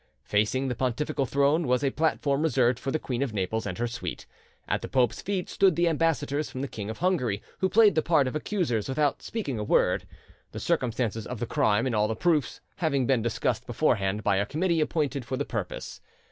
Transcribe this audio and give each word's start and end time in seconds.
Facing 0.23 0.67
the 0.67 0.73
pontifical 0.73 1.27
throne 1.27 1.67
was 1.67 1.83
a 1.83 1.91
platform 1.91 2.41
reserved 2.41 2.79
for 2.79 2.89
the 2.89 2.97
Queen 2.97 3.21
of 3.21 3.35
Naples 3.35 3.67
and 3.67 3.77
her 3.77 3.85
suite. 3.85 4.25
At 4.67 4.81
the 4.81 4.87
pope's 4.87 5.21
feet 5.21 5.47
stood 5.47 5.75
the 5.75 5.87
ambassadors 5.87 6.49
from 6.49 6.61
the 6.61 6.67
King 6.67 6.89
of 6.89 6.97
Hungary, 6.97 7.43
who 7.59 7.69
played 7.69 7.93
the 7.93 8.01
part 8.01 8.27
of 8.27 8.35
accusers 8.35 8.89
without 8.89 9.21
speaking 9.21 9.59
a 9.59 9.63
word, 9.63 10.07
the 10.53 10.59
circumstances 10.59 11.27
of 11.27 11.39
the 11.39 11.45
crime 11.45 11.85
and 11.85 11.93
all 11.93 12.07
the 12.07 12.15
proofs 12.15 12.61
having 12.77 13.05
been 13.05 13.21
discussed 13.21 13.67
beforehand 13.67 14.23
by 14.23 14.37
a 14.37 14.45
committee 14.47 14.81
appointed 14.81 15.23
for 15.23 15.37
the 15.37 15.45
purpose. 15.45 16.01